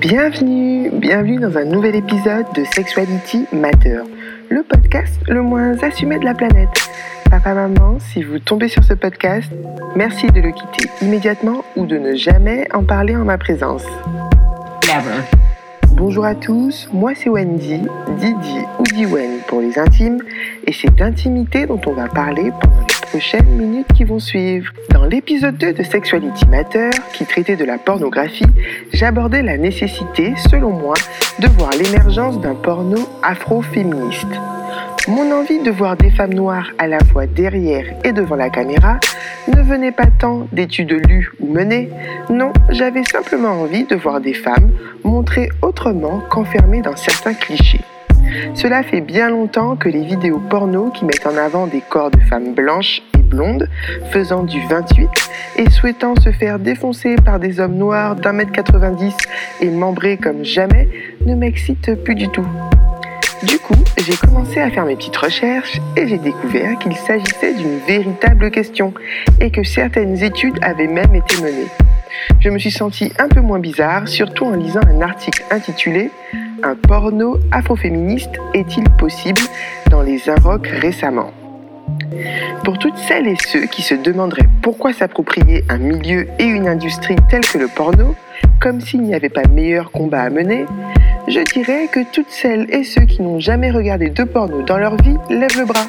[0.00, 4.02] Bienvenue, bienvenue dans un nouvel épisode de Sexuality Matter,
[4.48, 6.88] le podcast le moins assumé de la planète.
[7.28, 9.50] Papa, maman, si vous tombez sur ce podcast,
[9.96, 13.84] merci de le quitter immédiatement ou de ne jamais en parler en ma présence.
[14.84, 15.20] Never.
[15.94, 17.80] Bonjour à tous, moi c'est Wendy,
[18.20, 20.22] Didi ou Diwen pour les intimes,
[20.64, 24.72] et c'est d'intimité dont on va parler pendant les prochaines minutes qui vont suivre.
[24.90, 28.46] Dans l'épisode 2 de Sexuality Matter, qui traitait de la pornographie,
[28.92, 30.94] j'abordais la nécessité, selon moi,
[31.40, 34.28] de voir l'émergence d'un porno afro-féministe.
[35.08, 39.00] Mon envie de voir des femmes noires à la fois derrière et devant la caméra
[39.48, 41.90] ne venait pas tant d'études lues ou menées,
[42.30, 44.70] non, j'avais simplement envie de voir des femmes
[45.02, 47.80] montrées autrement qu'enfermées dans certains clichés.
[48.54, 52.20] Cela fait bien longtemps que les vidéos porno qui mettent en avant des corps de
[52.20, 53.68] femmes blanches et blondes,
[54.10, 55.08] faisant du 28
[55.56, 59.16] et souhaitant se faire défoncer par des hommes noirs d'un mètre 90
[59.60, 60.88] et membrés comme jamais,
[61.26, 62.46] ne m'excitent plus du tout.
[63.44, 67.78] Du coup, j'ai commencé à faire mes petites recherches et j'ai découvert qu'il s'agissait d'une
[67.86, 68.92] véritable question
[69.40, 71.68] et que certaines études avaient même été menées.
[72.40, 76.10] Je me suis sentie un peu moins bizarre, surtout en lisant un article intitulé
[76.62, 79.40] Un porno afroféministe est-il possible
[79.90, 81.30] dans les Inrocks récemment?
[82.64, 87.16] Pour toutes celles et ceux qui se demanderaient pourquoi s'approprier un milieu et une industrie
[87.30, 88.16] tels que le porno,
[88.60, 90.66] comme s'il n'y avait pas meilleur combat à mener,
[91.28, 94.96] je dirais que toutes celles et ceux qui n'ont jamais regardé de porno dans leur
[95.02, 95.86] vie lèvent le bras.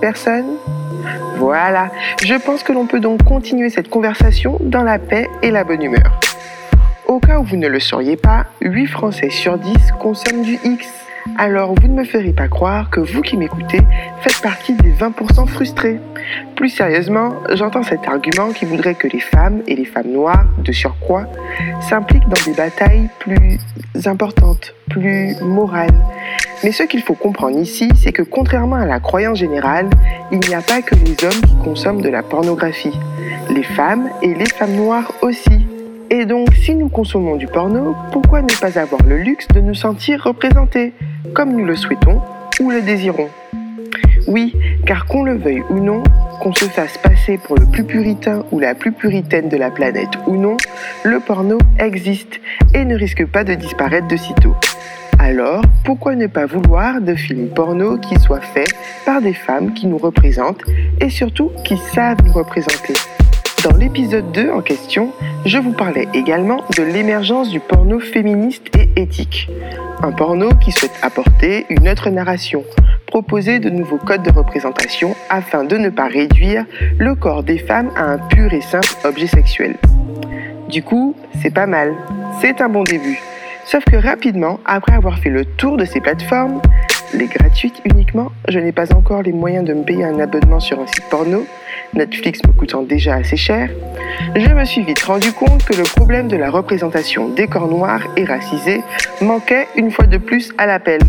[0.00, 0.56] Personne?
[1.38, 1.90] Voilà,
[2.22, 5.82] je pense que l'on peut donc continuer cette conversation dans la paix et la bonne
[5.82, 6.20] humeur.
[7.06, 10.88] Au cas où vous ne le sauriez pas, 8 Français sur 10 consomment du X.
[11.36, 13.80] Alors vous ne me ferez pas croire que vous qui m'écoutez
[14.22, 16.00] faites partie des 20% frustrés.
[16.56, 20.72] Plus sérieusement, j'entends cet argument qui voudrait que les femmes et les femmes noires, de
[20.72, 21.26] surcroît,
[21.82, 23.58] s'impliquent dans des batailles plus
[24.06, 26.00] importantes, plus morales.
[26.62, 29.90] Mais ce qu'il faut comprendre ici, c'est que contrairement à la croyance générale,
[30.32, 32.98] il n'y a pas que les hommes qui consomment de la pornographie.
[33.50, 35.66] Les femmes et les femmes noires aussi.
[36.16, 39.74] Et donc, si nous consommons du porno, pourquoi ne pas avoir le luxe de nous
[39.74, 40.92] sentir représentés,
[41.34, 42.22] comme nous le souhaitons
[42.60, 43.30] ou le désirons?
[44.28, 44.54] Oui,
[44.86, 46.04] car qu'on le veuille ou non,
[46.40, 50.12] qu'on se fasse passer pour le plus puritain ou la plus puritaine de la planète
[50.28, 50.56] ou non,
[51.02, 52.40] le porno existe
[52.74, 54.54] et ne risque pas de disparaître de sitôt.
[55.18, 58.72] Alors, pourquoi ne pas vouloir de films porno qui soient faits
[59.04, 60.62] par des femmes qui nous représentent
[61.00, 62.94] et surtout qui savent nous représenter?
[63.64, 65.10] Dans l'épisode 2 en question,
[65.46, 69.48] je vous parlais également de l'émergence du porno féministe et éthique.
[70.02, 72.62] Un porno qui souhaite apporter une autre narration,
[73.06, 76.66] proposer de nouveaux codes de représentation afin de ne pas réduire
[76.98, 79.76] le corps des femmes à un pur et simple objet sexuel.
[80.68, 81.94] Du coup, c'est pas mal,
[82.42, 83.18] c'est un bon début.
[83.64, 86.60] Sauf que rapidement, après avoir fait le tour de ces plateformes,
[87.14, 90.80] les gratuites uniquement, je n'ai pas encore les moyens de me payer un abonnement sur
[90.80, 91.46] un site porno,
[91.94, 93.70] Netflix me coûtant déjà assez cher,
[94.34, 98.02] je me suis vite rendu compte que le problème de la représentation des corps noirs
[98.16, 98.82] et racisés
[99.20, 101.00] manquait une fois de plus à l'appel.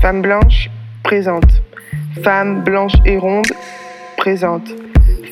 [0.00, 0.70] Femme blanche,
[1.02, 1.62] présente.
[2.22, 3.46] Femme blanche et ronde,
[4.16, 4.68] présente.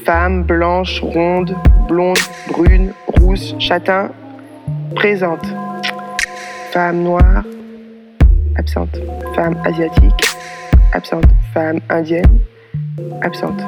[0.05, 1.57] Femme blanche, ronde,
[1.89, 2.19] blonde,
[2.49, 4.11] brune, rousse, châtain,
[4.95, 5.47] présente.
[6.73, 7.45] Femme noire,
[8.57, 8.99] absente.
[9.35, 10.37] Femme asiatique,
[10.93, 11.25] absente.
[11.53, 12.41] Femme indienne,
[13.23, 13.61] absente.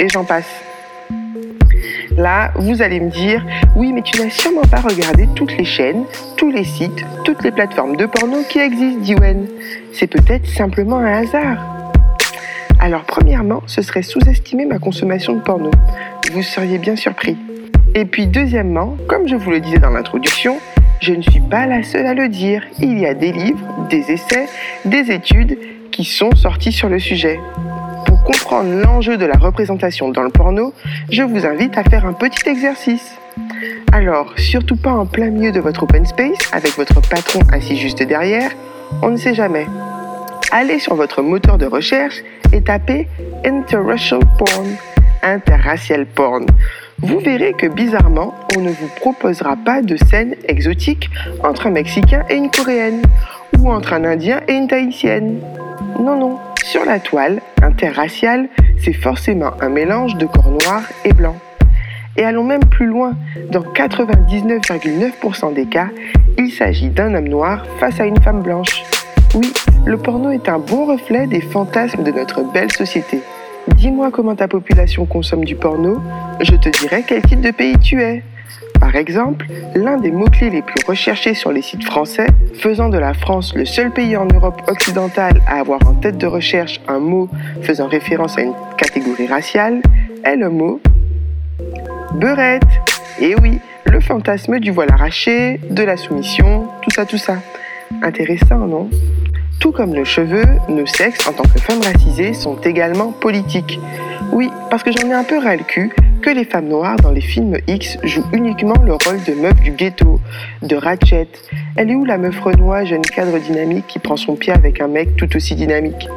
[0.00, 0.48] Et j'en passe.
[2.16, 6.04] Là, vous allez me dire, oui, mais tu n'as sûrement pas regardé toutes les chaînes,
[6.36, 9.48] tous les sites, toutes les plateformes de porno qui existent, dit Wen.
[9.92, 11.58] C'est peut-être simplement un hasard.
[12.80, 15.70] Alors, premièrement, ce serait sous-estimer ma consommation de porno.
[16.32, 17.36] Vous seriez bien surpris.
[17.94, 20.58] Et puis, deuxièmement, comme je vous le disais dans l'introduction,
[21.00, 22.62] je ne suis pas la seule à le dire.
[22.80, 24.46] Il y a des livres, des essais,
[24.84, 25.58] des études
[25.90, 27.40] qui sont sortis sur le sujet
[28.24, 30.72] comprendre l'enjeu de la représentation dans le porno,
[31.10, 33.16] je vous invite à faire un petit exercice.
[33.92, 38.02] Alors, surtout pas en plein milieu de votre open space avec votre patron assis juste
[38.02, 38.50] derrière,
[39.02, 39.66] on ne sait jamais.
[40.50, 42.22] Allez sur votre moteur de recherche
[42.52, 43.08] et tapez
[43.44, 44.66] interracial porn,
[45.22, 46.46] interracial porn.
[47.00, 51.10] Vous verrez que bizarrement, on ne vous proposera pas de scènes exotiques
[51.42, 53.02] entre un Mexicain et une Coréenne,
[53.58, 55.40] ou entre un Indien et une Tahitienne.
[55.98, 56.38] Non, non,
[56.74, 58.48] sur la toile, interracial,
[58.78, 61.36] c'est forcément un mélange de corps noirs et blancs.
[62.16, 63.14] Et allons même plus loin,
[63.52, 65.90] dans 99,9% des cas,
[66.36, 68.82] il s'agit d'un homme noir face à une femme blanche.
[69.36, 69.52] Oui,
[69.86, 73.20] le porno est un bon reflet des fantasmes de notre belle société.
[73.76, 76.02] Dis-moi comment ta population consomme du porno,
[76.40, 78.24] je te dirai quel type de pays tu es.
[78.84, 83.14] Par exemple, l'un des mots-clés les plus recherchés sur les sites français, faisant de la
[83.14, 87.30] France le seul pays en Europe occidentale à avoir en tête de recherche un mot
[87.62, 89.80] faisant référence à une catégorie raciale,
[90.22, 90.82] est le mot
[92.12, 92.62] beurette.
[93.18, 97.38] Et oui, le fantasme du voile arraché, de la soumission, tout ça, tout ça.
[98.02, 98.90] Intéressant, non?
[99.60, 103.80] Tout comme nos cheveux, nos sexes en tant que femmes racisées sont également politiques.
[104.30, 105.90] Oui, parce que j'en ai un peu ras le cul
[106.24, 109.72] que les femmes noires dans les films X jouent uniquement le rôle de meuf du
[109.72, 110.20] ghetto,
[110.62, 111.28] de Ratchet.
[111.76, 114.88] Elle est où la meuf renois, jeune cadre dynamique qui prend son pied avec un
[114.88, 116.08] mec tout aussi dynamique?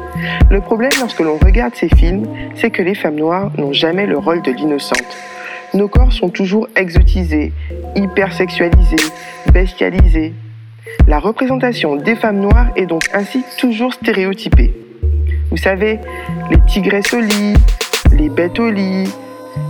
[0.50, 4.16] Le problème lorsque l'on regarde ces films, c'est que les femmes noires n'ont jamais le
[4.16, 5.14] rôle de l'innocente.
[5.74, 7.52] Nos corps sont toujours exotisés,
[7.94, 9.12] hypersexualisés,
[9.52, 10.32] bestialisés.
[11.06, 14.72] La représentation des femmes noires est donc ainsi toujours stéréotypée.
[15.50, 15.98] Vous savez,
[16.50, 17.52] les tigresses au lit,
[18.16, 19.12] les bêtes au lit,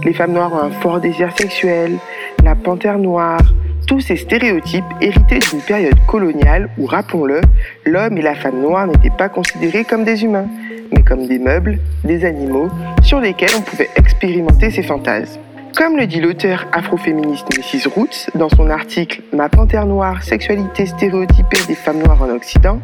[0.05, 1.99] les femmes noires ont un fort désir sexuel,
[2.45, 3.41] la panthère noire,
[3.87, 7.41] tous ces stéréotypes hérités d'une période coloniale où, rappelons-le,
[7.87, 10.47] l'homme et la femme noire n'étaient pas considérés comme des humains,
[10.95, 12.69] mais comme des meubles, des animaux,
[13.03, 15.41] sur lesquels on pouvait expérimenter ses fantasmes.
[15.77, 17.89] Comme le dit l'auteur afroféministe Mrs.
[17.95, 22.81] Roots dans son article Ma panthère noire, sexualité stéréotypée des femmes noires en Occident,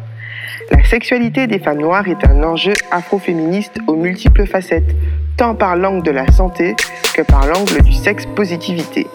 [0.71, 4.95] la sexualité des femmes noires est un enjeu afroféministe aux multiples facettes,
[5.37, 6.75] tant par l'angle de la santé
[7.13, 9.07] que par l'angle du sexe-positivité.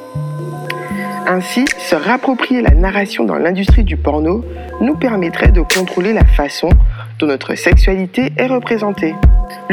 [1.27, 4.45] Ainsi, se rapproprier la narration dans l'industrie du porno
[4.81, 6.71] nous permettrait de contrôler la façon
[7.19, 9.15] dont notre sexualité est représentée.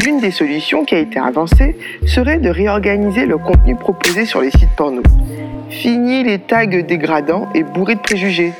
[0.04, 4.52] L'une des solutions qui a été avancée serait de réorganiser le contenu proposé sur les
[4.52, 5.02] sites porno.
[5.70, 8.54] Fini les tags dégradants et bourrés de préjugés.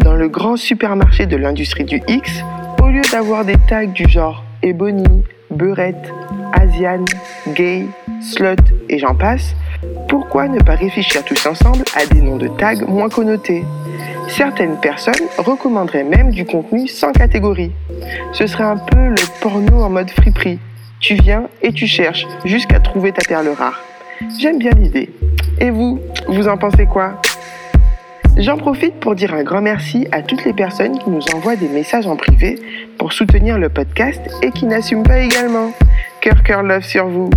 [0.00, 2.42] Dans le grand supermarché de l'industrie du X,
[2.82, 5.04] au lieu d'avoir des tags du genre Ebony,
[5.50, 6.12] Beurette,
[6.52, 7.04] Asian,
[7.48, 7.86] Gay,
[8.20, 8.56] Slut
[8.88, 9.54] et j'en passe,
[10.08, 13.64] pourquoi ne pas réfléchir tous ensemble à des noms de tags moins connotés?
[14.28, 17.72] Certaines personnes recommanderaient même du contenu sans catégorie.
[18.32, 20.58] Ce serait un peu le porno en mode friperie.
[21.00, 23.80] Tu viens et tu cherches jusqu'à trouver ta perle rare.
[24.38, 25.10] J'aime bien l'idée.
[25.58, 27.20] Et vous, vous en pensez quoi?
[28.36, 31.68] J'en profite pour dire un grand merci à toutes les personnes qui nous envoient des
[31.68, 32.58] messages en privé
[32.98, 35.72] pour soutenir le podcast et qui n'assument pas également.
[36.20, 37.30] Cœur, cœur, love sur vous.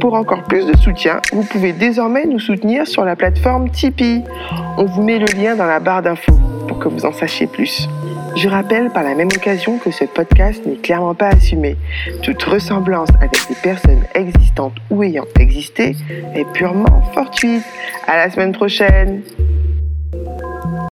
[0.00, 4.22] Pour encore plus de soutien, vous pouvez désormais nous soutenir sur la plateforme Tipeee.
[4.76, 6.38] On vous met le lien dans la barre d'infos
[6.68, 7.88] pour que vous en sachiez plus.
[8.36, 11.76] Je rappelle par la même occasion que ce podcast n'est clairement pas assumé.
[12.22, 15.96] Toute ressemblance avec des personnes existantes ou ayant existé
[16.34, 17.64] est purement fortuite.
[18.06, 19.22] À la semaine prochaine!